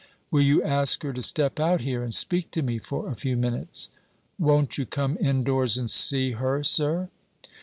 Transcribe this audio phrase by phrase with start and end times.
[0.31, 3.37] "Will you ask her to step out here and speak to me for a few
[3.37, 3.91] minutes?"
[4.39, 7.09] "Won't you come indoors and see her, sir?"